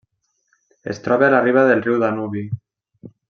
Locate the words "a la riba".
1.27-1.65